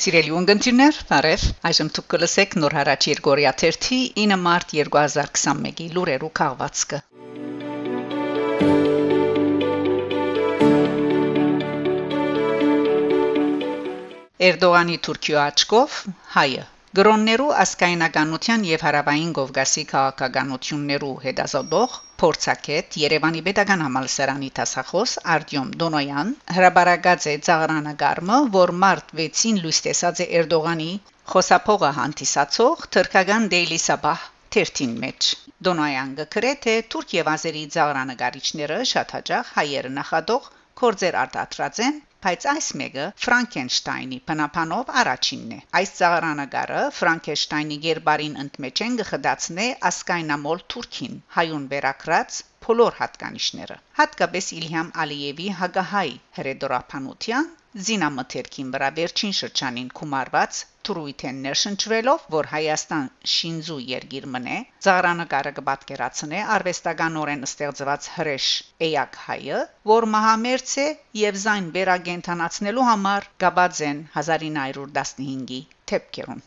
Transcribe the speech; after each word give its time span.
Սիրելի 0.00 0.30
ունգընտիրներ, 0.32 0.98
բարև։ 1.08 1.42
Այժմ 1.68 1.88
դուք 1.96 2.06
կլսեք 2.12 2.54
նոր 2.62 2.74
հարաճ 2.78 3.06
Երգորիա 3.10 3.50
3-ի 3.62 3.98
9 4.22 4.38
մարտ 4.44 4.70
2021-ի 4.78 5.88
լուրերու 5.96 6.30
քաղվածքը։ 6.40 7.00
Էրդողանի 14.48 14.96
Թուրքիո 15.04 15.40
աչքով 15.44 16.02
հայը 16.38 16.64
Գրոններու 17.00 17.52
ասկայնականության 17.66 18.64
եւ 18.70 18.86
հարավային 18.88 19.34
Կովկասի 19.40 19.84
քաղաքականություններու 19.92 21.16
հետազոտող 21.26 22.00
փորձակետ 22.20 22.96
Երևանի 23.00 23.40
Պետական 23.46 23.84
Համալսարանի 23.86 24.50
տասախոս 24.58 25.14
Արտյոմ 25.34 25.70
Դոնոյան 25.82 26.32
հրաբարագած 26.56 27.28
է 27.32 27.34
ցաղրանագարմը, 27.46 28.40
որ 28.56 28.72
մարտ 28.82 29.14
6-ին 29.20 29.62
լույս 29.64 29.80
տեսած 29.86 30.20
է 30.24 30.26
Էրդողանի 30.40 30.90
խոսափողը 31.32 31.94
հանդիսացող 32.00 32.84
թրկական 32.96 33.48
Daily 33.56 33.80
Sabah 33.86 34.28
թերթին 34.54 34.94
մեջ 35.04 35.26
Դոնոյան 35.66 36.14
գկրե 36.20 36.52
թե 36.64 36.72
Թուրք 36.92 37.12
եւ 37.16 37.28
Ազերի 37.32 37.60
ցաղրանագարիչները 37.74 38.78
շատ 38.92 39.12
հաջող 39.16 39.52
հայերը 39.58 39.92
նախադող 39.98 40.48
կորձեր 40.84 41.20
արտադրած 41.24 41.82
են 41.88 42.00
բայց 42.24 42.44
այս 42.50 42.66
մեկը 42.78 43.04
Ֆրանկենշտայնի 43.24 44.16
բնապանով 44.30 44.90
առաջինն 45.02 45.52
է։ 45.56 45.60
Այս 45.78 45.92
ծաղրանակարը 46.00 46.80
Ֆրանկենշտայնի 46.96 47.78
ģերբարին 47.84 48.34
ընդմեջեն 48.42 48.98
գխդացնե 49.00 49.68
ասկայնամոլ 49.90 50.60
Թուրքին 50.74 51.14
հայուն 51.36 51.64
վերակրած 51.70 52.40
փոլոր 52.66 52.98
հատկանիշները։ 53.00 53.78
Հատկապես 54.00 54.50
Իլհամ 54.60 54.92
Ալիևի 55.06 55.48
հագահայ 55.62 56.10
հրեդորապանության 56.40 57.50
զինամթերքին 57.88 58.70
վրա 58.76 58.92
վերջին 59.00 59.34
շրջանին 59.40 59.90
կումարված 60.90 60.98
Թուրույթեն 61.00 61.36
ներշնչվելով, 61.42 62.22
որ 62.34 62.46
Հայաստան 62.52 63.04
շինզու 63.32 63.76
երգիր 63.90 64.24
մնե, 64.36 64.56
ծաղրանակարը 64.86 65.52
կպատկերացնե 65.58 66.40
արվեստականորեն 66.54 67.46
ստեղծված 67.48 68.08
հրեշ 68.14 68.48
Էյակ 68.88 69.20
հայը, 69.26 69.60
որ 69.92 70.08
մահամերձ 70.16 70.74
է 70.86 70.88
եւ 71.20 71.40
զայն 71.44 71.70
վերագենթանացնելու 71.78 72.88
համար 72.90 73.30
գաբաձեն 73.46 74.02
1915-ի 74.18 75.62
թեփքերուն 75.92 76.44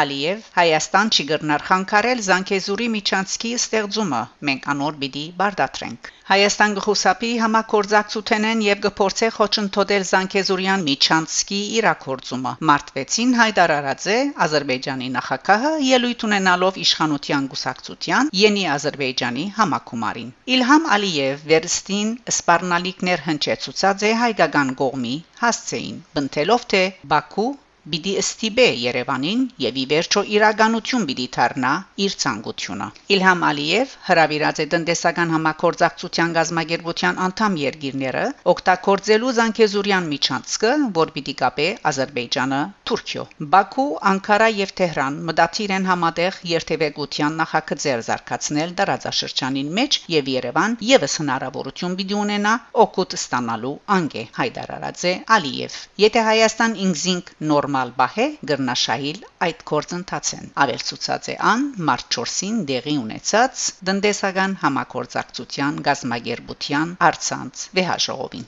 Ալիև 0.00 0.44
Հայաստան 0.56 1.10
չի 1.12 1.24
գրնար 1.28 1.62
խանգարել 1.68 2.20
Զանգեզուրի 2.26 2.84
միջանցքի 2.92 3.50
ստեղծումը 3.58 4.20
մենք 4.48 4.68
անոր 4.72 4.94
պիտի 5.02 5.24
բարդատրենք 5.40 6.08
Հայաստան 6.32 6.76
գխուսապի 6.78 7.30
համակորձակցութենեն 7.42 8.62
եւ 8.66 8.78
գփորձե 8.86 9.28
խոչընդոտել 9.36 10.06
Զանգեզուրյան 10.10 10.84
միջանցքի 10.86 11.58
իրակորձումը 11.80 12.52
մարտվեցին 12.70 13.34
Հայդար 13.40 13.74
Արաձե 13.76 14.16
Ադրբեջանի 14.46 15.08
նախագահը 15.18 15.72
ելույթ 15.88 16.24
ունենալով 16.28 16.78
իշխանության 16.84 17.50
գուսակցության 17.52 18.32
Յենի 18.42 18.64
Ադրբեջանի 18.76 19.44
համակումարին 19.58 20.30
Իլհամ 20.56 20.88
Ալիև 20.96 21.44
վերստին 21.52 22.14
սպառնալիքներ 22.36 23.26
հնչեցուցած 23.28 24.06
է 24.08 24.14
հայկական 24.22 24.72
կողմի 24.80 25.16
հասցեին 25.42 26.00
բնթելով 26.16 26.66
թե 26.72 26.82
Բաքու 27.12 27.50
Բիդի 27.82 28.12
ստիբե 28.20 28.64
Երևանին 28.78 29.40
եւ 29.58 29.78
ի 29.80 29.84
վերջո 29.90 30.20
իրականություն 30.32 31.06
պիտի 31.06 31.24
դառնա 31.36 31.70
իր 32.04 32.12
ցանկությունը։ 32.22 32.86
Իլհամ 33.14 33.40
Ալիև 33.48 33.94
հրավիրած 34.08 34.60
է 34.62 34.66
տնտեսական 34.74 35.32
համակորձակցության 35.34 36.36
գազագերբության 36.36 37.18
անդամ 37.26 37.56
երկիրները 37.62 38.22
օգտագործելու 38.52 39.32
Զանգեզուրյան 39.38 40.06
միջանցքը, 40.12 40.70
որ 41.00 41.12
պիտի 41.16 41.34
կապե 41.42 41.66
Ադրբեջանը 41.90 42.60
Թուրքիո։ 42.92 43.24
Բաքու, 43.56 43.88
Անկարա 44.12 44.48
եւ 44.62 44.74
Թեհրան 44.82 45.18
մտածիր 45.32 45.74
են 45.78 45.90
համատեղ 45.90 46.38
երթևեկության 46.52 47.36
նախագծեր 47.42 48.06
զարգացնել 48.12 48.76
դարաձաշրջանին 48.82 49.74
մեջ 49.80 50.00
եւ 50.14 50.32
Երևան 50.36 50.78
եւս 50.92 51.18
հնարավորություն 51.24 51.98
պիտի 51.98 52.18
ունենա 52.22 52.54
օգուտ 52.86 53.18
ստանալու 53.18 53.74
անգե 53.98 54.24
Հայդար 54.38 54.72
Արաձե 54.78 55.14
Ալիև։ 55.40 55.82
Եթե 56.06 56.26
Հայաստան 56.30 56.80
ինքզինք 56.86 57.36
նոր 57.50 57.71
նորմալ 57.72 57.90
բահե 57.98 58.24
գրնաշահիլ 58.48 59.18
այդ 59.44 59.60
կորձընթացեն 59.68 60.48
ավելցուցած 60.64 61.28
է 61.32 61.36
ան 61.50 61.62
մարտ 61.88 62.08
4-ին 62.16 62.58
դեղի 62.70 62.96
ունեցած 63.02 63.62
դնդեսական 63.88 64.56
համակորձակցության 64.64 65.78
գազագերբության 65.86 66.92
արցանց 67.08 67.64
վեհաժողովին 67.78 68.46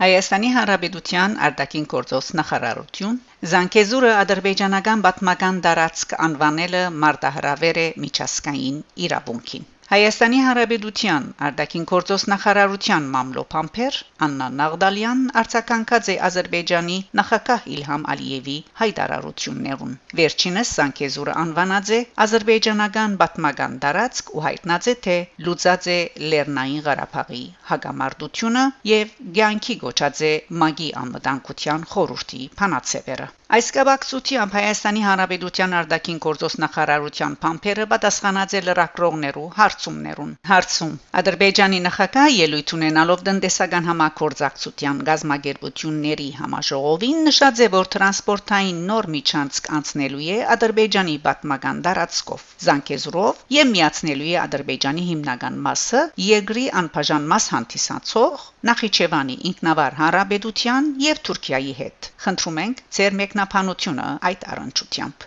Հայաստանի 0.00 0.48
Հանրապետության 0.56 1.38
արտաքին 1.46 1.86
գործոս 1.92 2.26
նախարարություն. 2.40 3.20
Զանգեզուրը 3.52 4.10
ադրբեջանական 4.22 5.06
պատմական 5.06 5.62
դարածք 5.68 6.18
անվանելը 6.26 6.82
մարտահրավեր 7.04 7.80
է 7.86 7.88
միջազգային 8.04 8.84
իրավունքին 9.08 9.72
Հայաստանի 9.86 10.38
Հանրապետության 10.44 11.26
արտաքին 11.46 11.84
գործոս 11.88 12.22
նախարարության 12.30 13.04
մամլոփամփեր 13.10 13.98
Աննա 14.26 14.48
Նաղդալյան 14.60 15.20
արձագանքած 15.42 16.08
է 16.14 16.16
Ադրբեջանի 16.28 16.96
նախագահ 17.20 17.68
Իլհամ 17.74 18.06
Ալիևի 18.14 18.56
հայտարարություններուն։ 18.80 19.92
Վերջինս 20.22 20.72
Սանկեզուրը 20.78 21.36
անվանած 21.44 21.92
է 21.98 22.00
ադրբեջանական 22.26 23.14
պատմական 23.22 23.78
դարածք 23.86 24.34
ու 24.34 24.44
հայտնած 24.48 24.90
է 24.90 24.96
թե 25.06 25.16
լուծած 25.46 25.88
է 25.94 25.98
Լեռնային 26.34 26.84
Ղարաբաղի 26.88 27.44
հագամարտությունը 27.70 28.66
եւ 28.96 29.16
ցանկի 29.38 29.78
գոչած 29.86 30.26
է 30.26 30.34
Մագի 30.64 30.90
անվտանգության 31.06 31.90
խորհրդի 31.94 32.42
փանացեվերը։ 32.58 33.30
Այս 33.46 33.68
կապակցությամբ 33.74 34.54
Հայաստանի 34.56 35.02
Հանրապետության 35.06 35.74
արտաքին 35.80 36.16
գործոս 36.22 36.54
նախարարության 36.62 37.34
փամփերը 37.42 37.84
պատասխանած 37.92 38.54
է 38.58 38.62
լրակրողներու 38.68 39.44
հարցումներուն։ 39.58 40.32
Հարցում. 40.50 40.96
Ադրբեջանի 41.20 41.78
նախագահ 41.84 42.26
ելույթ 42.36 42.74
ունենալով 42.76 43.22
տնտեսական 43.28 43.86
համակորձակցության 43.90 45.04
գազագերբությունների 45.10 46.26
համաժողովին 46.40 47.22
նշած 47.28 47.62
է, 47.62 47.68
որ 47.76 47.90
տրանսպորտային 47.94 48.82
նոր 48.90 49.08
միջանցք 49.14 49.70
անցնելու 49.78 50.26
է 50.26 50.40
Ադրբեջանի 50.56 51.16
պատմական 51.28 51.84
դարածքով, 51.86 52.50
Զանգեզուրով 52.66 53.46
եւ 53.60 53.72
միացնելու 53.76 54.28
է 54.34 54.36
Ադրբեջանի 54.42 55.06
հիմնական 55.12 55.62
մասը 55.70 56.02
երկրի 56.26 56.66
անբաժան 56.82 57.30
մաս 57.36 57.48
հանդիսացող 57.54 58.50
Նախիջևանի 58.66 59.34
ինքնավար 59.52 59.96
հանրապետության 60.02 60.86
եւ 61.06 61.18
Թուրքիայի 61.26 61.74
հետ։ 61.80 62.06
Խնդրում 62.26 62.56
ենք 62.66 62.80
ձեր 62.96 63.18
մեկնաբանությունը 63.36 64.04
այդ 64.26 64.44
առընչությամբ։ 64.52 65.24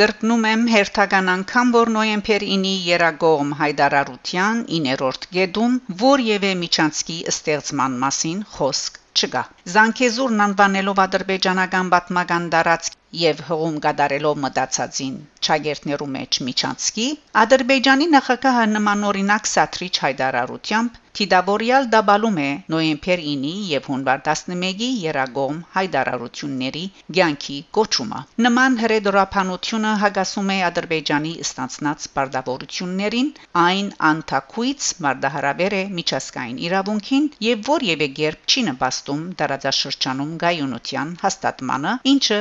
Գրկնում 0.00 0.44
եմ 0.50 0.60
հերթական 0.72 1.30
անգամ, 1.32 1.72
որ 1.76 1.90
նոյեմբեր 1.94 2.44
9-ի 2.50 2.74
Երագողմ 2.90 3.50
հայդարարության 3.60 4.60
9-րդ 4.76 5.26
գեդում 5.36 5.74
որևէ 6.04 6.52
միջանցքի 6.62 7.18
ստեղծման 7.32 7.98
մասին 8.04 8.44
խոսք 8.54 9.00
չկա։ 9.20 9.44
Զանգեզուրն 9.74 10.44
անվանելով 10.46 11.02
ադրբեջանական 11.06 11.92
պատմական 11.96 12.50
դարածք 12.54 12.99
եւ 13.18 13.42
հողում 13.50 13.78
գդարելով 13.86 14.40
մտածածին 14.44 15.16
ճագերտներու 15.48 16.10
մեջ 16.16 16.40
միջանցքի 16.48 17.06
ադրբեջանի 17.44 18.10
նախագահը 18.16 18.66
նմանօրինակ 18.76 19.52
սատրիչ 19.54 19.94
հայդարարությամբ 20.06 21.00
Տիդաբորիալ 21.18 21.86
դաբալում 21.92 22.36
է 22.40 22.48
նոյեմբեր 22.72 23.20
9-ի 23.22 23.52
եւ 23.70 23.86
հունվար 23.90 24.20
11-ի 24.26 24.88
երագոմ 25.04 25.56
հայդարարությունների 25.76 26.82
ցանկի 27.16 27.56
կոչումը։ 27.78 28.20
Նման 28.46 28.76
հրեդորապանությունը 28.82 29.94
հագասում 30.02 30.52
է 30.54 30.58
Ադրբեջանի 30.68 31.32
ստանցնած 31.46 32.06
բարդավորություններին, 32.18 33.32
այն 33.64 33.90
անթակույց 34.10 34.86
մարդահրավեր 35.06 35.76
է 35.80 35.82
միջազգային 35.98 36.62
իրավունքին 36.70 37.28
եւ 37.48 37.66
որևէ 37.70 38.08
երբ 38.22 38.54
չի 38.54 38.64
նպաստում 38.70 39.26
դարաձաշրջանում 39.42 40.32
գայունության 40.46 41.12
հաստատմանը, 41.26 41.96
ինչը 42.14 42.40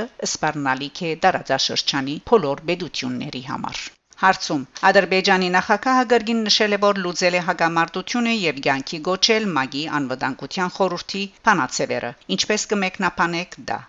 սպառնալիք 0.60 1.00
է 1.08 1.10
դարաձաշրջանի 1.24 2.14
բոլոր 2.30 2.62
բեդությունների 2.70 3.42
համար։ 3.50 3.84
Հարցում. 4.24 4.66
Ադրբեջանի 4.90 5.52
նախագահը 5.54 6.02
գրգին 6.14 6.42
նշել 6.48 6.78
է, 6.78 6.80
որ 6.86 7.00
լուծել 7.06 7.38
է 7.40 7.44
հագամարտությունը 7.50 8.34
եւ 8.36 8.60
ցանկի 8.66 9.00
գոչել 9.08 9.48
Մագի 9.60 9.84
անվտանգության 10.00 10.74
խորհրդի 10.80 11.24
փանացեվերը։ 11.48 12.12
Ինչպես 12.38 12.68
կմեկնաբանեք 12.74 13.58
դա։ 13.72 13.80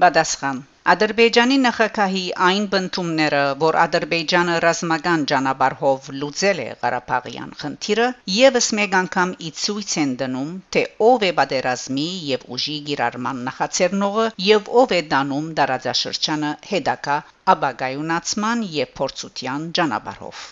Պատասխան. 0.00 0.58
Ադրբեջանի 0.92 1.56
նախագահի 1.62 2.22
այն 2.44 2.68
բնդումները, 2.74 3.42
որ 3.64 3.76
Ադրբեջանը 3.80 4.54
ռազմական 4.64 5.26
ճանապարհով 5.32 6.08
լուծել 6.22 6.62
է 6.62 6.64
Ղարաբաղյան 6.84 7.52
խնդիրը, 7.60 8.06
եւս 8.36 8.70
մեկ 8.78 8.96
անգամ 9.00 9.34
ի 9.48 9.52
ցույց 9.64 9.94
են 10.04 10.16
դնում, 10.22 10.56
թե 10.76 10.84
ով 11.10 11.28
է 11.28 11.32
պատերազմի 11.42 12.08
եւ 12.30 12.48
ուժի 12.56 12.78
գիրառման 12.88 13.44
նախաձեռնողը 13.50 14.26
եւ 14.46 14.72
ով 14.84 14.96
է 15.00 15.02
դանում 15.12 15.52
դարաձաշրջանը 15.60 16.56
հետակա 16.72 17.20
աբագայունացման 17.56 18.66
եւ 18.80 18.98
փորձության 19.02 19.70
ճանապարհով։ 19.80 20.48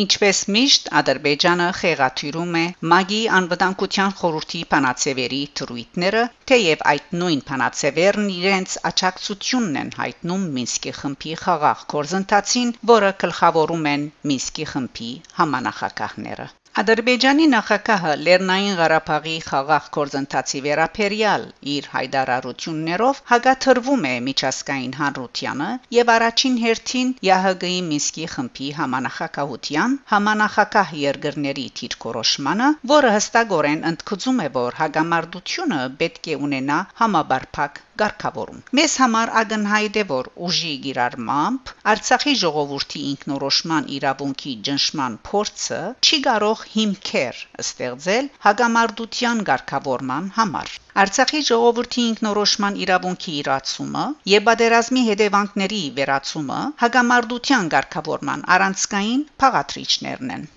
Ինչպես 0.00 0.38
միշտ 0.54 0.86
Ադրբեջանը 0.98 1.64
խեղաթյուրում 1.78 2.54
է. 2.60 2.62
Մագի 2.92 3.18
անվտանգության 3.38 4.14
խորհրդի 4.20 4.60
փանացեվերի 4.70 5.40
թրույթները, 5.60 6.22
թեև 6.52 6.84
այդ 6.92 7.12
նույն 7.22 7.42
փանացեվերն 7.50 8.30
իրենց 8.36 8.78
աճակցությունն 8.92 9.78
են 9.82 9.92
հայտնում 9.98 10.48
Մինսկի 10.56 10.96
խմբի 11.02 11.36
խաղաղ 11.44 11.84
կորզընթացին, 11.94 12.74
որը 12.94 13.12
գլխավորում 13.26 13.88
են 13.94 14.10
Մինսկի 14.32 14.68
խմբի 14.72 15.12
համանախագահները։ 15.42 16.50
Ադրբեջանի 16.80 17.46
նախագահը 17.52 18.12
Լեռնային 18.26 18.76
Ղարաբաղի 18.76 19.32
խաղաղ 19.46 19.88
կորզընթացի 19.96 20.60
վերապերյալ 20.66 21.42
իր 21.72 21.88
հայտարարություններով 21.94 23.20
հագաթրվում 23.32 24.06
է 24.10 24.14
միջազգային 24.28 24.94
հանրությանը 25.00 25.68
եւ 25.96 26.12
առաջին 26.14 26.56
հերթին 26.62 27.12
ՀՀԳ-ի 27.28 27.74
Մինսկի 27.90 28.24
խմբի 28.36 28.70
համանախագահության 28.80 29.98
համանախագահ 30.14 30.96
երկրների 31.02 31.66
թիրքորոշմանը, 31.82 32.72
որը 32.96 33.14
հստակորեն 33.18 33.86
ընդգծում 33.92 34.44
է, 34.46 34.50
որ 34.56 34.80
հագամարտությունը 34.80 35.82
պետք 36.00 36.32
է 36.32 36.40
ունենա 36.48 36.80
համաբարփակ 37.04 37.82
ղարքավորում։ 38.00 38.60
Մեզ 38.78 38.92
համար 39.02 39.30
ագնհայտ 39.40 39.96
է, 40.02 40.04
որ 40.10 40.28
ուժի 40.46 40.70
գիրառմամբ 40.84 41.72
Արցախի 41.92 42.34
ժողովրդի 42.42 43.02
ինքնորոշման 43.08 43.88
իրավունքի 43.96 44.52
ճնշման 44.68 45.18
փորձը 45.28 45.80
չի 46.08 46.20
կարող 46.28 46.62
հիմքեր 46.76 47.42
ստեղծել 47.64 48.30
հագամարդության 48.46 49.44
ղարքավորման 49.50 50.30
համար։ 50.38 50.72
Արցախի 51.04 51.42
ժողովրդի 51.50 52.06
ինքնորոշման 52.12 52.80
իրավունքի 52.86 53.36
իրացումը 53.42 54.06
եւ 54.36 54.48
բادرազմի 54.48 55.04
հետևանքների 55.10 55.82
վերացումը 56.00 56.62
հագամարդության 56.84 57.70
ղարքավորման 57.76 58.48
առանցքային 58.56 59.22
փաղաթրիչներն 59.44 60.36
են։ 60.38 60.50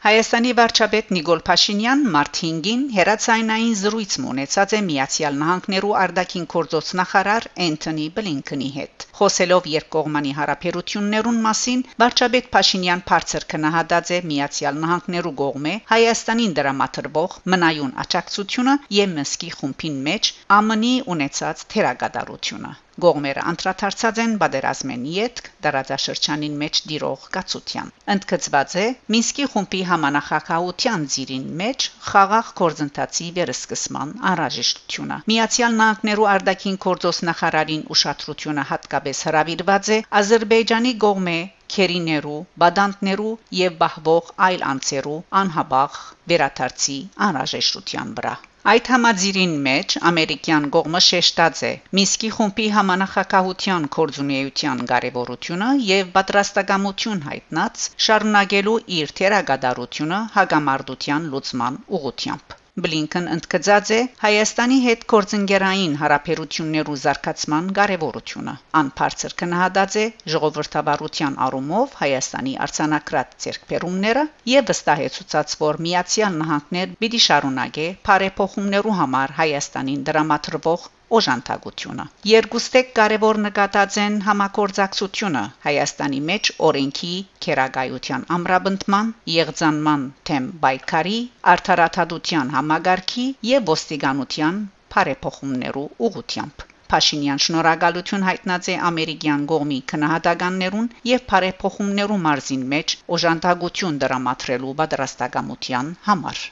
Հայաստանի 0.00 0.52
վարչապետ 0.58 1.10
Նիկոլ 1.14 1.40
Փաշինյան 1.46 2.04
մարտ 2.12 2.38
5-ին 2.42 2.84
հերացայնային 2.94 3.74
զրույց 3.80 4.14
ունեցած 4.30 4.72
է 4.78 4.80
Միացյալ 4.86 5.36
Նահանգներու 5.40 5.90
արտաքին 6.04 6.46
գործոց 6.54 6.92
նախարար 7.00 7.48
Էնթոնի 7.66 8.06
Բլինքենի 8.16 8.70
հետ։ 8.78 9.06
Խոսելով 9.20 9.68
երկկողմանի 9.74 10.32
հարաբերություններուն 10.40 11.42
մասին, 11.48 11.84
վարչապետ 12.00 12.50
Փաշինյան 12.56 13.04
բարձր 13.12 13.48
քնահատած 13.52 14.16
է 14.16 14.24
Միացյալ 14.32 14.82
Նահանգներու 14.86 15.36
կողմէ 15.44 15.78
Հայաստանին 15.94 16.58
դրամատրվող 16.60 17.40
մնայուն 17.56 17.96
աջակցությունը 18.06 18.78
եւ 19.04 19.16
Մսկի 19.20 19.56
խումբին 19.60 20.04
մեջ 20.08 20.36
ԱՄՆ-ի 20.60 20.94
ունեցած 21.16 21.66
թերագադարությունը։ 21.74 22.78
Գողմերը 23.04 23.42
անդրադարձած 23.50 24.18
են 24.22 24.32
բادرազմեն 24.42 25.04
յետք 25.14 25.50
դարաձաշրջանին 25.66 26.56
մեջ 26.62 26.80
դիրող 26.92 27.28
կացության։ 27.36 27.92
Ընդգծված 28.14 28.74
է 28.82 28.86
Մինսկի 29.14 29.46
խումբի 29.52 29.82
համանախագահության 29.90 31.06
ծիրին 31.14 31.46
մեջ 31.62 31.86
խաղաղ 32.08 32.50
գործընթացի 32.62 33.28
վերսկսման 33.38 34.12
անհրաժեշտությունը։ 34.32 35.20
Միացյալ 35.32 35.80
Նահանգներու 35.82 36.28
արդակին 36.34 36.80
գործոս 36.88 37.22
նախարարին 37.30 37.86
ուշադրությունը 37.96 38.66
հատկապես 38.74 39.24
հրավիրված 39.30 39.94
է 39.96 40.02
Ադրբեջանի 40.22 40.94
գողմե 41.06 41.38
քերիներու, 41.70 42.38
բադանտներու 42.60 43.34
եւ 43.60 43.80
բահվող 43.82 44.30
այլ 44.50 44.64
անձերու 44.74 45.18
անհաբախ 45.44 45.98
վերաթարցի 46.32 47.00
անհրաժեշտության 47.28 48.16
վրա։ 48.20 48.38
Այդ 48.68 48.88
համաձիրին 48.92 49.52
մեջ 49.66 49.94
ամերիկյան 50.08 50.64
կողմը 50.74 51.00
շեշտած 51.06 51.62
է. 51.68 51.70
Միսկի 51.98 52.30
խումբի 52.34 52.66
համանախակահության 52.74 53.86
կորձունեության 53.96 54.84
կարևորությունը 54.92 55.70
եւ 55.86 56.12
պատրաստակամություն 56.18 57.26
հայտնած 57.30 57.88
շարունակելու 58.08 58.78
իր 59.00 59.18
թերագադարությունը 59.22 60.22
հագամարտության 60.38 61.30
լուծման 61.36 61.84
ուղղությամբ 62.00 62.59
Բլինքեն 62.78 63.24
ընդգծած 63.34 63.88
է 63.94 63.96
Հայաստանի 64.22 64.76
հետ 64.82 65.00
կորցընկերային 65.12 65.94
հարաբերություններու 66.02 66.98
զարգացման 67.04 67.70
կարևորությունը։ 67.78 68.54
Անփարցր 68.80 69.34
կնահատած 69.42 69.96
է 70.02 70.04
ժողովրդավարության 70.34 71.38
առումով 71.46 71.96
Հայաստանի 72.02 72.54
արցանակրատ 72.66 73.34
ցերկբերումները 73.46 74.24
եւ 74.52 74.70
վստահեցուցած, 74.70 75.56
որ 75.64 75.82
Միացյալ 75.88 76.38
Նահանգներ 76.44 76.94
պիտի 77.02 77.22
շարունակե 77.26 77.90
բարեփոխումներու 78.10 78.96
համար 79.02 79.36
Հայաստանին 79.42 80.08
դրամատրվող 80.10 80.88
օժանդակությունը։ 81.18 82.06
Երկուստեք 82.30 82.90
կարևոր 83.00 83.40
նկատած 83.46 83.98
են 84.04 84.18
համակորձակցությունը 84.26 85.44
Հայաստանի 85.66 86.20
մեջ 86.30 86.50
օրենքի 86.70 87.12
քերագայության 87.46 88.26
ամրապնդման, 88.38 89.14
եղձանման 89.36 90.08
թեմ 90.30 90.50
բայկարի, 90.64 91.20
արդարադատության 91.54 92.52
համագարքի 92.56 93.28
եւ 93.52 93.70
ոստիկանության 93.74 94.60
բարեփոխումներու 94.94 95.88
ուղղությամբ։ 96.08 96.66
Փաշինյան 96.90 97.40
շնորհակալություն 97.44 98.24
հայտնած 98.28 98.68
է 98.72 98.74
ամերիկյան 98.88 99.44
գողմի 99.52 99.78
քնահատականներուն 99.92 100.88
եւ 101.10 101.22
բարեփոխումներու 101.32 102.18
մարզին 102.24 102.66
մեջ 102.74 102.96
օժանդակություն 103.18 104.02
դրամատրելու 104.04 104.74
պատրաստակամության 104.82 105.94
համար։ 106.10 106.44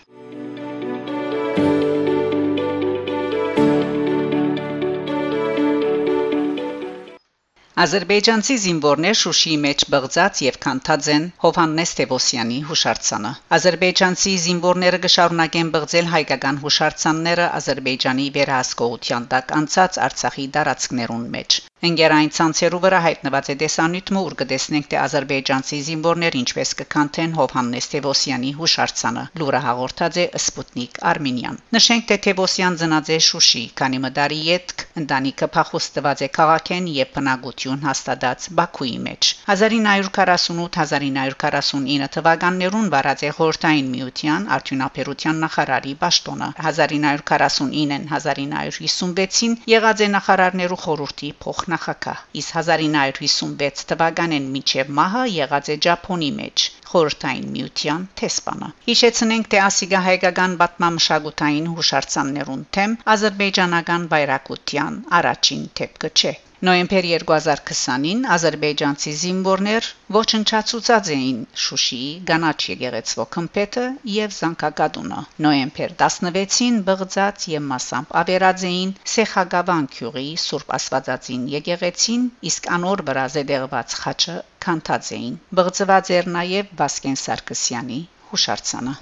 Ադրբեջանցի 7.79 8.55
զինվորներ 8.61 9.17
Շուշիի 9.19 9.59
մեջ 9.65 9.83
բղծած 9.95 10.39
եւ 10.45 10.57
քանթած 10.65 11.11
են 11.13 11.27
Հովհաննես 11.45 11.93
Տևոսյանի 11.99 12.57
հուշարձանը։ 12.71 13.31
Ադրբեջանցի 13.59 14.33
զինվորները 14.47 15.01
կշարունակեն 15.05 15.71
բղծել 15.77 16.11
հայկական 16.15 16.59
հուշարձանները 16.65 17.47
Ադրբեջանի 17.61 18.27
վերահսկողության 18.39 19.29
տակ 19.35 19.55
անցած 19.61 20.00
Արցախի 20.09 20.49
դարածքներուն 20.59 21.29
մեջ։ 21.38 21.61
Ընկերային 21.78 22.32
ցանցերու 22.35 22.78
վրա 22.82 22.99
հայտնված 23.04 23.49
է 23.52 23.54
դեսանյութը, 23.58 24.14
ուր 24.18 24.35
կտեսնենք, 24.38 24.87
թե 24.90 24.97
ադրբեջանցի 24.99 25.76
զինվորներ 25.88 26.37
ինչպես 26.38 26.70
կքանթեն 26.80 27.35
Հովհաննես 27.38 27.87
Տևոսյանի 27.92 28.50
հուշարձանը։ 28.58 29.23
Լուրը 29.38 29.61
հաղորդած 29.66 30.14
է 30.18 30.25
Սպուտնիկ 30.42 30.92
Արմենիան։ 31.11 31.56
Նշենք, 31.76 32.02
թե 32.08 32.16
Տևոսյան 32.25 32.75
ծնած 32.82 33.06
է 33.14 33.16
Շուշի, 33.28 33.64
քանի 33.78 33.99
մդարի 34.02 34.40
յետք 34.49 34.78
ընտանիքը 35.02 35.47
փախուստված 35.54 36.18
է 36.26 36.28
քաղաքեն 36.38 36.85
եւ 36.99 37.08
բնակություն 37.14 37.85
հաստատած 37.87 38.40
Բաքուի 38.58 38.99
մեջ։ 39.06 39.23
1948-1949 39.54 42.11
թվականներուն 42.18 42.90
վարած 42.97 43.20
է 43.23 43.30
խորհրդային 43.38 43.88
միության 43.94 44.42
արդյունաբերության 44.58 45.37
նախարարի 45.47 45.94
պաշտոնը։ 46.02 46.50
1949-ին 46.58 47.94
1956-ին 48.11 49.54
եղած 49.78 49.99
է 50.02 50.04
նախարարներու 50.18 50.82
խորհրդի 50.88 51.30
փոխ 51.47 51.68
նախագահ։ 51.73 52.25
Իսկ 52.41 52.57
1956 52.63 53.85
թվականին 53.93 54.49
միջև 54.57 54.93
մահը 54.99 55.25
եղած 55.35 55.71
է 55.75 55.79
Ճապոնի 55.89 56.31
մեջ 56.41 56.67
խորհրդային 56.91 57.49
միության 57.55 58.09
տեսփանը։ 58.23 58.69
Հիշեցնենք, 58.89 59.49
թե 59.55 59.63
ասիգա 59.69 60.03
հայկական 60.09 60.59
պատմամշակութային 60.65 61.71
հուշարձաններուն 61.77 62.67
թեմ 62.79 62.99
ազերբայջանական 63.17 64.11
բայրակության 64.17 65.01
առաջին 65.21 65.67
թեփքը 65.81 66.13
չէ։ 66.23 66.35
Նոյեմբեր 66.67 67.07
2020-ին 67.23 68.23
ազերբայջանցի 68.35 69.11
զինվորներ 69.19 69.88
ոչնչացուցած 70.17 71.11
էին 71.17 71.37
Շուշիի 71.65 72.09
Գանաչ 72.31 72.55
եկեղեցվո 72.71 73.27
քմփեթը 73.37 73.85
եւ 74.15 74.33
Զանկակադունը։ 74.37 75.21
Նոյեմբեր 75.47 75.95
16-ին 76.00 76.81
բղծած 76.88 77.47
եւ 77.53 77.62
մասամբ 77.69 78.17
ավերած 78.23 78.65
էին 78.71 78.95
Սեխագավան 79.12 79.87
քյուղի 79.95 80.27
Սուրբ 80.47 80.75
Աստվածածին 80.79 81.45
եկեղեցին, 81.55 82.25
իսկ 82.50 82.67
անոր 82.79 83.05
վրա 83.12 83.29
զեդեղված 83.37 83.95
խաչը 84.00 84.35
քանթած 84.67 85.12
էին։ 85.21 85.38
Բղծված 85.61 86.11
էր 86.19 86.33
նաեւ 86.38 86.75
Վասկեն 86.83 87.23
Սարգսյանի 87.23 88.00
հուշարձանը։ 88.33 88.97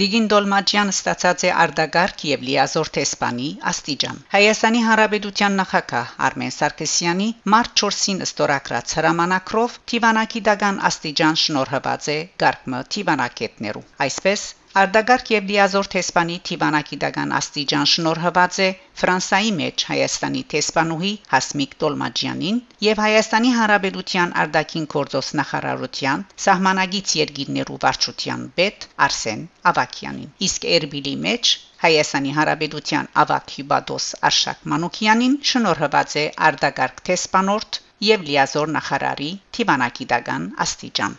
Դիգին 0.00 0.24
Դոլմաջյան 0.30 0.88
ստացած 0.90 1.42
է 1.48 1.50
արդագարգ 1.64 2.22
եւ 2.28 2.40
լիազոր 2.46 2.88
տեսփանի 2.96 3.50
աստիճան։ 3.72 4.16
Հայաստանի 4.32 4.80
Հանրապետության 4.86 5.58
նախագահ 5.60 6.16
Արմեն 6.28 6.54
Սարգսյանի 6.56 7.28
մարտ 7.54 7.76
4-ին 7.82 8.24
ըստորակրած 8.26 8.96
հրամանակրով 8.98 9.78
Տիվանակի 9.92 10.42
դագան 10.50 10.82
աստիճան 10.90 11.40
շնորհված 11.44 12.10
է 12.16 12.18
Գարկմը 12.44 12.82
Տիվանակետներու։ 12.96 13.86
Այսպես 14.08 14.46
Արդագարգ 14.80 15.28
եւ 15.30 15.44
լիազոր 15.48 15.88
տեսփանի 15.90 16.36
Տիվանակի 16.48 16.96
դագան 17.02 17.32
աստիճան 17.36 17.84
շնորհված 17.90 18.56
է 18.64 18.66
Ֆրանսայի 19.02 19.52
մեջ 19.58 19.84
Հայաստանի 19.90 20.40
տեսփանուհի 20.54 21.12
Հասմիկ 21.34 21.76
Տոլմաջյանին 21.82 22.58
եւ 22.86 23.02
Հայաստանի 23.04 23.52
Հանրապետության 23.58 24.32
արտաքին 24.44 24.88
գործոս 24.96 25.28
նախարարության 25.40 26.24
սահմանագից 26.46 27.14
երկիրներու 27.20 27.78
վարչության 27.86 28.42
պետ 28.58 28.88
Արսեն 29.06 29.46
Ավակյանին 29.72 30.34
իսկ 30.48 30.66
Էրբիլի 30.78 31.14
մեջ 31.28 31.54
Հայաստանի 31.84 32.36
Հանրապետության 32.40 33.10
ավակ 33.24 33.54
հյուբադոս 33.58 34.08
Արշակ 34.30 34.66
Մանուկյանին 34.74 35.38
շնորհված 35.52 36.18
է 36.24 36.26
արդագարգ 36.50 37.04
տեսփանորդ 37.10 37.80
եւ 38.10 38.26
լիազոր 38.32 38.74
նախարարի 38.78 39.30
Տիվանակի 39.58 40.08
դագան 40.16 40.50
աստիճան 40.66 41.16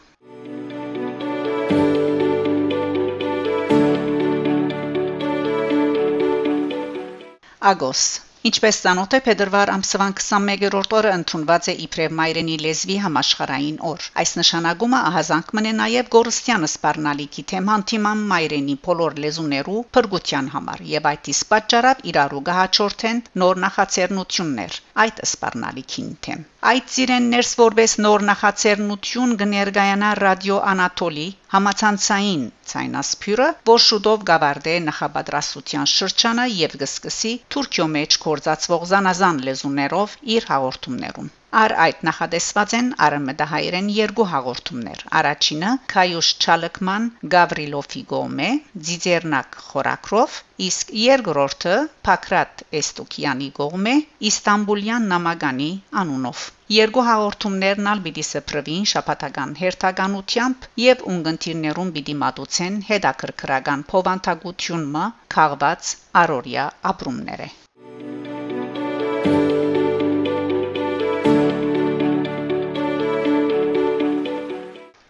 Ագոս 7.74 8.06
Ինչպես 8.46 8.78
ցանոթ 8.82 9.14
է 9.18 9.20
փետրվար 9.26 9.70
ամսվան 9.74 10.12
21-րդ 10.18 10.92
օրը 10.98 11.12
ընդունված 11.20 11.70
է 11.72 11.74
իբրև 11.86 12.12
մայրենի 12.18 12.58
լեզվի 12.66 12.98
համաշխարային 13.06 13.80
օր։ 13.92 14.04
Այս 14.22 14.34
նշանակումը 14.40 15.00
ահազանգ 15.08 15.50
մնե 15.58 15.72
նաև 15.80 16.12
Գորստյանը 16.16 16.70
սպառնալիքի 16.70 17.46
թեման 17.52 17.86
թիման 17.92 18.22
մայրենի 18.34 18.76
բոլոր 18.86 19.18
լեզուներու 19.24 19.82
փրկության 19.98 20.52
համար 20.58 20.84
եւ 20.92 21.10
այդ 21.14 21.32
իսկ 21.34 21.50
պատճառով 21.56 22.06
իրարու 22.14 22.44
գահաճորթեն 22.52 23.24
նոր 23.46 23.62
նախաձեռնություններ 23.66 24.78
այդ 25.06 25.24
սպառնալիքին 25.32 26.14
թեմ։ 26.28 26.46
Այդ 26.76 26.94
ծիրեններս 26.98 27.56
որպես 27.66 27.98
նոր 28.06 28.28
նախաձեռնություն 28.30 29.36
կներկայանա 29.42 30.14
ռադիո 30.22 30.62
Անատոլի 30.76 31.28
համացանցային 31.56 32.46
ցայնասփյուրը, 32.74 33.50
որ 33.72 33.82
շուտով 33.88 34.24
գավարդե 34.30 34.76
նախապատրաստության 34.90 35.90
շրջանը 35.96 36.48
եւ 36.56 36.78
գսկսի 36.82 37.34
Թուրքիո 37.56 37.88
մեջ 37.96 38.20
կորցածվող 38.28 38.86
զանազան 38.92 39.42
լեզուներով 39.50 40.20
իր 40.36 40.52
հաղորդումներուն։ 40.52 41.34
Ար 41.56 41.74
այդ 41.82 42.00
նախադեсված 42.06 42.74
են 42.78 42.88
արմեդահայերեն 43.06 43.90
երկու 43.96 44.25
հաղորդումներ։ 44.32 45.04
Առաջինը 45.20 45.70
Քայուշ 45.94 46.30
Չալկման 46.46 47.06
Գավրիլոֆի 47.36 48.02
գոմե 48.10 48.50
Ձիձերնակ 48.88 49.58
խորակրով, 49.68 50.36
իսկ 50.68 50.94
երկրորդը 51.02 51.75
Փակրատ 52.10 52.66
Էստուկյանի 52.82 53.50
գոմե 53.62 53.96
Իստանբուլյան 54.32 55.10
նամականի 55.16 55.72
անունով։ 56.04 56.46
Երկու 56.75 57.08
հաղորդումներն 57.10 57.92
ալ 57.96 58.06
պիտի 58.08 58.25
սփռվին 58.30 58.88
շապատական 58.94 59.58
հերթականությամբ 59.64 60.70
եւ 60.86 61.06
ունգընտիրներուն 61.16 61.94
պիտի 62.00 62.18
մատուցեն 62.25 62.82
հետաքրքրական 62.94 63.86
փոխանցագությունը 63.94 65.06
քաղված 65.38 65.94
Արորիա 66.25 66.72
ապրումները։ 66.94 67.54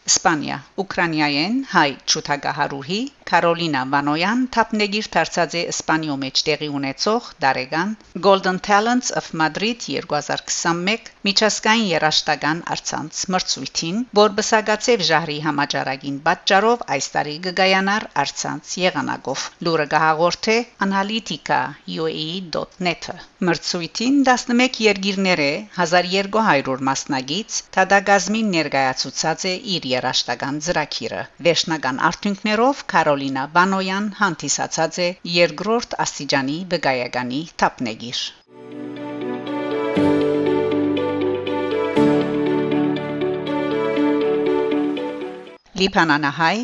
Իսպանիա 0.10 0.58
Ուկրաինայեն 0.82 1.56
հայ 1.72 1.88
ճուտագահարուհի 2.14 3.00
Կարոլինա 3.30 3.80
Վանոյան 3.92 4.42
թափնեգիր 4.56 5.08
դարձած 5.14 5.54
է 5.60 5.62
Իսպանիո 5.72 6.16
մեջ 6.24 6.42
տեղի 6.48 6.68
ունեցող 6.80 7.30
Դարեգան 7.46 7.94
Golden 8.28 8.60
Talents 8.68 9.08
of 9.22 9.30
Madrid 9.42 9.80
2021 9.86 11.10
միջազգային 11.28 11.88
երաշտական 11.92 12.62
արցանց 12.76 13.22
մրցույթին, 13.36 13.98
որ 14.20 14.36
բսագացև 14.40 15.06
ժահրի 15.10 15.38
համաճարակին 15.48 16.20
պատճառով 16.28 16.86
այս 16.98 17.08
տարի 17.16 17.36
գգայանար 17.48 18.06
արցանց 18.26 18.76
եղանակով։ 18.84 19.48
Լուրը 19.68 19.88
գահաղորթե 19.96 20.58
analytica.ua.net-ը 20.88 23.18
մրցույթին 23.50 24.16
11 24.30 24.80
երկիրներ 24.86 25.44
է 25.46 25.50
1200 25.80 26.86
մասնագից 26.92 27.60
Թադագազմին 27.76 28.48
ներկայացուցած 28.60 29.40
է 29.50 29.52
իր 29.76 29.84
երաշտական 29.96 30.56
ծրագիրը։ 30.68 31.22
Վերջնական 31.50 31.98
արդյունքներով 32.10 32.76
Կարոլինա 33.16 33.44
Բանոյան 33.56 34.08
հանդիսացած 34.20 34.98
է 35.00 35.06
երկրորդ 35.34 35.94
աստիճանի 36.04 36.56
բգայականի 36.74 37.40
թափնեգիր։ 37.62 38.20
Լիբանանահայ 45.80 46.58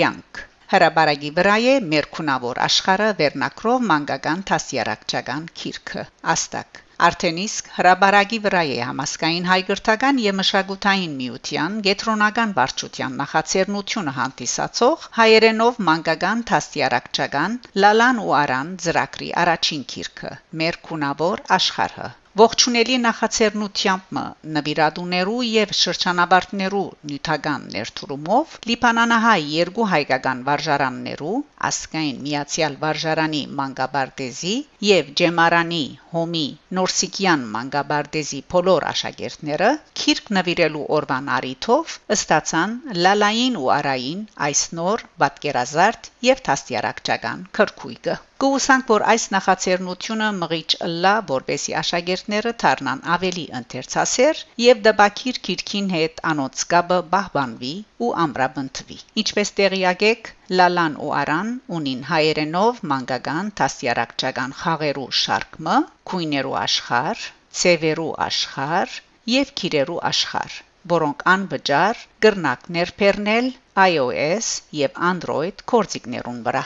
Գյանք 0.00 0.47
Հրաբարագի 0.74 1.28
վրա 1.36 1.52
է 1.74 1.78
Մերքունավոր 1.90 2.58
աշխարը 2.64 3.06
վերնակրով 3.22 3.86
մանկական 3.92 4.42
տասյարակչական 4.50 5.48
քիրքը 5.60 6.02
Աստակ 6.34 6.80
Արդեն 7.06 7.36
իսկ 7.40 7.70
հրաբարագի 7.76 8.38
վրա 8.44 8.60
է 8.74 8.76
համասկային 8.88 9.44
հայգրտական 9.48 10.16
եւ 10.24 10.36
մշակութային 10.40 11.12
միության 11.22 11.76
գետրոնական 11.88 12.54
վարչության 12.56 13.16
նախաձեռնությունը 13.22 14.14
հանդիսացող 14.18 15.08
հայերենով 15.18 15.78
մանկական 15.88 16.44
թաստիարակչական 16.52 17.58
լալան 17.84 18.22
ու 18.26 18.34
արան 18.42 18.72
ծրագրի 18.86 19.30
առաջին 19.44 19.86
քիրքը 19.94 20.32
մեր 20.62 20.80
քունավոր 20.90 21.44
աշխարհը 21.60 22.10
ողջունելի 22.38 22.96
նախաձեռնությամբ 23.02 24.18
նվիրատուներու 24.56 25.38
եւ 25.50 25.70
շրջանավարտներու 25.78 26.82
նյութական 27.10 27.64
ներդրումով 27.74 28.52
Լիբանանահայ 28.70 29.40
երկու 29.54 29.86
հայկական 29.92 30.44
վարժարաններու 30.48 31.32
ասկային 31.70 32.20
միացյալ 32.26 32.76
վարժարանի 32.84 33.42
մանգաբարտեզի 33.62 34.54
եւ 34.90 35.10
Ջեմարանի 35.22 35.82
Հոմի 36.12 36.42
Նորսիկյան 36.76 37.42
մանգաբարտեզի 37.54 38.38
բոլոր 38.52 38.84
աշակերտները 38.90 39.66
քիրք 40.02 40.30
նվիրելու 40.36 40.84
օրվան 40.98 41.26
արիթով 41.38 41.96
ըստացան 42.16 42.76
լալային 43.06 43.58
ու 43.62 43.68
արային 43.74 44.22
այս 44.46 44.62
նոր 44.78 45.04
պատկերազարդ 45.24 46.08
եւ 46.28 46.40
թաստիարակչական 46.48 47.44
քրկույկը 47.58 48.16
Կուսանք 48.44 48.90
որ 48.94 49.04
այս 49.12 49.22
նախաձեռնությունը 49.34 50.30
մղիչ 50.40 50.66
ըլլա 50.88 51.14
որբեսի 51.32 51.76
աշակերտները 51.82 52.54
դառնան 52.64 53.04
ավելի 53.18 53.46
ընթերցասեր 53.60 54.42
եւ 54.64 54.82
դպակիր 54.88 55.42
քիրքին 55.48 55.92
հետ 55.98 56.24
անոց 56.32 56.64
կապը 56.74 57.02
բահբանվի 57.16 57.74
ու 58.08 58.12
ամրապնդվի 58.24 58.98
ինչպես 59.24 59.54
տեղյակ 59.60 60.08
եք 60.12 60.32
Լալան 60.48 60.94
ու 61.04 61.10
Արան 61.12 61.48
ունին 61.76 62.04
հայերենով 62.08 62.78
մանկական 62.90 63.48
տասյարակչական 63.60 64.54
խաղերու 64.60 65.10
շարքը 65.22 65.74
քույներու 66.12 66.54
աշխարհ, 66.60 67.24
ծևերու 67.58 68.14
աշխարհ 68.26 68.94
եւ 69.32 69.52
քիրերու 69.60 69.98
աշխարհ 70.10 70.56
որոնք 70.94 71.26
անվճար 71.34 72.00
գրնակ 72.26 72.64
ներբեռնել 72.78 73.50
iOS 73.84 74.50
եւ 74.80 74.96
Android 75.10 75.60
կորցիկներուն 75.74 76.40
վրա 76.48 76.64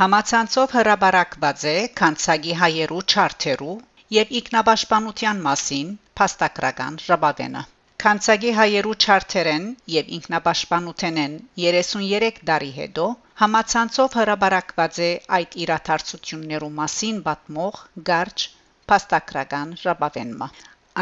Համացանցով 0.00 0.72
հրաբարակված 0.76 1.62
է 1.70 1.72
Կանցագի 2.00 2.56
հայերու 2.62 2.98
չարթերու 3.12 3.76
եւ 4.16 4.34
ինքնաբաշխանության 4.40 5.40
մասին 5.46 5.94
փաստագրական 6.20 6.98
ժողովենը։ 7.06 7.62
Կանցագի 8.02 8.50
հայերու 8.56 8.94
չարթերեն 9.02 9.62
եւ 9.92 10.08
ինքնաբաշխանութենեն 10.16 11.36
33 11.62 12.40
տարի 12.50 12.68
հետո 12.78 13.06
համացանցով 13.42 14.16
հրաբարակված 14.20 14.98
է 15.06 15.08
այդ 15.38 15.56
իրաթարցություններու 15.66 16.70
մասին 16.80 17.22
պատմող 17.28 17.80
գարջ 18.10 18.44
փաստագրական 18.92 19.72
ժողովենը։ 19.84 20.50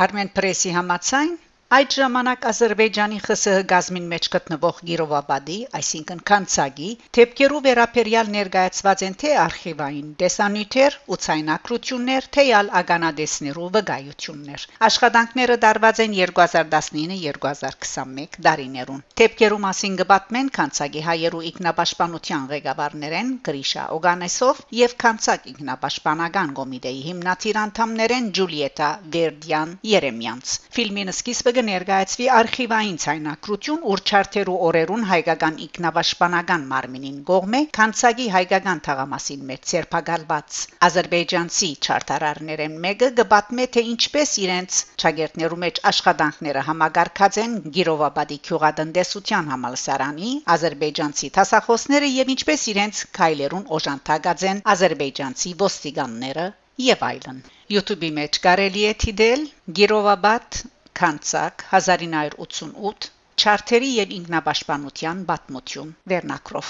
Armen 0.04 0.30
Press-ի 0.38 0.76
համաձայն 0.78 1.34
Այդ 1.74 1.94
ժամանակ 1.98 2.44
Ադրբեջանի 2.48 3.16
ԽՍՀ 3.24 3.52
գազմին 3.70 4.04
մեջ 4.10 4.26
գտնվող 4.32 4.76
Գիրովաբադի, 4.88 5.54
այսինքն 5.78 6.20
Կանցագի, 6.30 6.90
թեփկերու 7.16 7.62
վերապերյալ 7.64 8.28
ներկայացված 8.34 9.00
են 9.06 9.16
թե 9.22 9.32
արխիվային 9.44 10.12
դեսանյութեր 10.20 10.96
ու 11.10 11.18
ցայնակրություններ, 11.24 12.28
թե 12.36 12.44
ալ 12.58 12.70
ագանադեսներու 12.80 13.70
վկայություններ։ 13.78 14.66
Աշխատանքները 14.88 15.56
դարված 15.64 16.02
են 16.04 16.14
2019-2021 16.18 18.38
դարիներուն։ 18.46 19.02
Թեփկերու 19.22 19.60
մասին 19.66 19.98
գբատմեն 20.02 20.52
Կանցագի 20.60 21.04
հայերու 21.08 21.42
ինքնապաշտպանության 21.50 22.46
ղեկավարներեն 22.54 23.34
Գրիշա 23.50 23.88
Օգանեսով 23.98 24.62
եւ 24.84 24.96
Կանցակ 25.02 25.50
ինքնապաշտպանական 25.54 26.54
կոմիտեի 26.62 27.02
հիմնադիր 27.10 27.60
անդամներեն 27.64 28.32
Ջուլիետա 28.38 28.94
Վերդյան 29.18 29.76
Երեմյանց։ 29.94 30.56
Ֆիլմին 30.78 31.14
սկիզբը 31.18 31.58
կներկայացվի 31.64 32.26
արխիվային 32.36 32.96
ցայնակրություն 33.02 33.84
ուրչարթերու 33.92 34.56
օրերուն 34.66 35.04
հայկական 35.10 35.54
ինքնապաշտպանական 35.66 36.64
մարմինին 36.72 37.20
գողմե 37.30 37.60
Կանցագի 37.78 38.26
հայկական 38.34 38.82
թաղամասին 38.88 39.46
մեջ 39.50 39.62
ցերպակալված 39.70 40.58
ադրբեջանցի 40.88 41.70
չարտարարներեն 41.86 42.74
մեկը 42.84 43.08
գբատմե 43.20 43.66
թե 43.76 43.84
ինչպես 43.94 44.34
իրենց 44.44 44.82
ճագերտներու 45.04 45.60
մեջ 45.64 45.80
աշխատանքները 45.92 46.66
համագարկած 46.68 47.40
են 47.44 47.56
Գիրովաբադի 47.78 48.38
քյուղատնտեսության 48.50 49.50
համալսարանի 49.54 50.34
ադրբեջանցի 50.56 51.32
տասախոսները 51.38 52.12
եւ 52.18 52.34
ինչպես 52.36 52.66
իրենց 52.74 53.02
քայլերուն 53.20 53.66
օժանդակած 53.78 54.46
են 54.52 54.62
ադրբեջանցի 54.76 55.56
ոստիկանները 55.64 56.46
եւ 56.84 57.08
այլն 57.08 57.42
YouTube-ի 57.72 58.08
մեջ 58.20 58.38
կարելի 58.44 58.80
է 58.90 58.94
դիտել 59.06 59.44
Գիրովաբադ 59.80 60.64
Կանցակ 60.98 61.62
1988 61.76 63.06
Չարթերի 63.42 63.88
եւ 63.94 64.12
ինքնապաշտպանության 64.16 65.22
բացմություն 65.30 65.88
Վերնակրով 66.12 66.68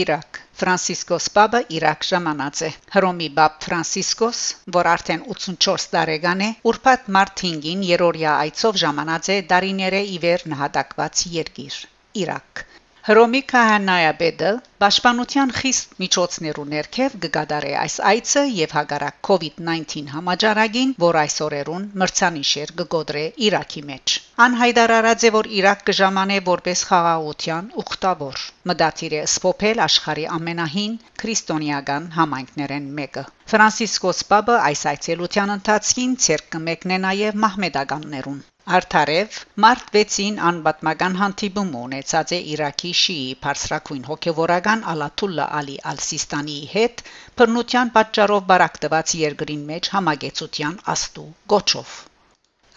Իրաք 0.00 0.40
Ֆրանցիսկոս 0.60 1.26
Պապը 1.36 1.60
Իրաք 1.80 2.06
ժամանած 2.12 2.62
է 2.66 2.70
Հռոմի 2.94 3.28
Պապ 3.40 3.54
Ֆրանցիսկոս, 3.66 4.42
որ 4.76 4.88
արդեն 4.94 5.24
84 5.34 5.88
տարեկան 5.94 6.44
է, 6.46 6.50
ուրբաթ 6.72 7.08
մարտ 7.16 7.42
5-ին 7.46 7.86
երորիա 7.90 8.34
այցով 8.46 8.82
ժամանած 8.84 9.32
է 9.34 9.40
Դարիները 9.54 10.04
իվեր 10.18 10.46
նահատակված 10.54 11.24
երկիր 11.38 11.80
Իրաք 12.24 12.64
Հռոմի 13.08 13.38
քահանայապետը 13.50 14.48
Պաշտպանության 14.82 15.52
խիստ 15.58 15.94
միջոցներու 16.02 16.64
ներքև 16.72 17.14
կգադարի 17.22 17.70
այս 17.82 17.94
այցը 18.10 18.42
եւ 18.56 18.74
հագարակ 18.76 19.16
COVID-19 19.28 20.10
համաճարակին, 20.16 20.92
որ 21.04 21.18
այսօրերուն 21.22 21.86
մրցանիշեր 22.02 22.74
կգոդրե 22.82 23.24
Իրաքի 23.46 23.84
մեջ։ 23.92 24.18
Անհայտար 24.48 24.94
արած 24.98 25.26
է, 25.30 25.32
որ 25.38 25.50
Իրաք 25.60 25.86
կժամանե 25.88 26.38
որպես 26.50 26.84
խաղաղության 26.90 27.72
ուխտավոր։ 27.84 28.44
Մտածիր 28.72 29.18
է 29.22 29.24
սփոփել 29.36 29.84
աշխարի 29.88 30.28
ամենահին 30.36 31.00
քրիստոնեական 31.24 32.12
համայնքներեն 32.20 32.94
մեկը։ 33.00 33.26
Ֆրանցիսկոս 33.54 34.24
Պապը 34.34 34.60
այս 34.68 34.86
այցելության 34.94 35.56
ընթացքին 35.58 36.16
ցերկ 36.28 36.54
կմեկնե 36.56 37.04
նաև 37.08 37.44
մահմեդականներուն։ 37.46 38.40
Արթարև 38.76 39.36
մարտ 39.62 39.88
6-ին 39.94 40.36
անբատմական 40.48 41.14
հանդիպում 41.20 41.70
ունեցած 41.78 42.32
է 42.36 42.38
Իրաքի 42.52 42.90
շիի 42.98 43.24
բարձրակույն 43.46 44.04
հոգևորական 44.08 44.84
Ալաթուլլա 44.92 45.46
Ալի 45.60 45.74
Ալ-Սիստանի 45.92 46.54
հետ 46.74 47.02
բռնության 47.40 47.90
պատճառով 47.96 48.44
բարակտված 48.52 49.14
երկրին 49.22 49.64
մեջ 49.72 49.90
համագեցության 49.94 50.78
աստու 50.94 51.26
գոչով։ 51.54 51.96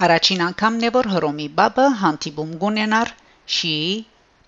Առաջին 0.08 0.44
անգամն 0.48 0.88
է 0.90 0.92
որ 0.98 1.12
Հռոմի 1.14 1.48
Բաբը 1.62 1.88
հանդիպում 2.02 2.58
գունենար 2.66 3.14
շիի 3.60 3.94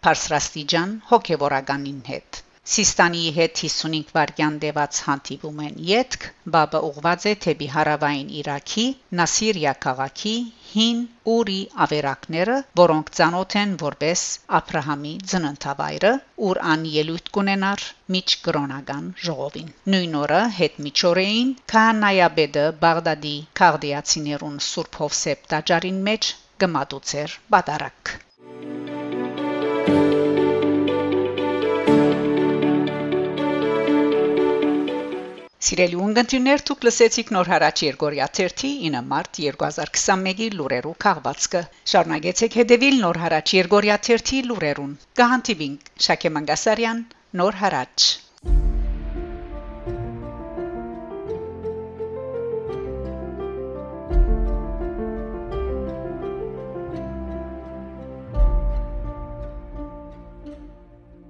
բարձրաստիճան 0.07 0.97
հոգևորականին 1.13 2.01
հետ։ 2.09 2.44
Սիստանի 2.73 3.23
հետ 3.33 3.59
55 3.61 4.07
վայրկյան 4.13 4.55
դեված 4.61 4.99
հանդիպում 5.07 5.59
են 5.65 5.75
յետք, 5.89 6.23
բաբը 6.55 6.79
ուղված 6.87 7.27
է 7.31 7.33
թեպի 7.43 7.67
հարավային 7.73 8.31
Իրաքի, 8.39 8.85
Նասիրիա 9.19 9.73
քաղաքի 9.85 10.33
հին 10.71 11.03
Ուրի 11.35 11.59
ավերակները, 11.85 12.57
որոնք 12.81 13.13
ցանոթ 13.19 13.57
են 13.61 13.77
որպես 13.83 14.25
Աբրահամի 14.61 15.13
ծննդավայրը, 15.33 16.15
ուր 16.49 16.61
ան 16.73 16.89
ելույթ 16.95 17.31
կունենար 17.37 17.87
միջ 18.17 18.37
կրոնական 18.49 19.07
ժողովին։ 19.27 19.71
Նույն 19.95 20.19
օրը 20.25 20.43
հետ 20.59 20.83
միջորեին 20.89 21.55
Քահանայաբեդը 21.75 22.67
Բաղդադի 22.85 23.37
քաղդիացիներուն 23.61 24.61
Սուրբ 24.73 25.03
Հովսեփ 25.05 25.49
տաճարին 25.53 26.05
մեջ 26.09 26.35
գմատուցեր 26.65 27.41
բադարակ։ 27.57 28.17
Սիրելի 35.65 35.95
ունգընտիրներ, 36.05 36.61
դուք 36.69 36.83
լսեցիք 36.85 37.29
նոր 37.35 37.47
հարաճ 37.51 37.79
Երգորիա 37.85 38.25
3-ի 38.39 38.69
9 38.95 38.99
մարտ 39.13 39.39
2021-ի 39.45 40.49
լուրերու 40.57 40.91
քաղվածքը։ 41.05 41.61
Շարունակեցեք 41.93 42.57
հետևել 42.59 42.99
նոր 43.05 43.19
հարաճ 43.23 43.53
Երգորիա 43.57 43.95
3-ի 44.09 44.43
լուրերուն։ 44.51 44.93
Կհանդիպինք 45.21 45.89
Շակե 46.09 46.33
Մանգասարյան, 46.37 47.01
նոր 47.41 47.59
հարաճ 47.63 48.11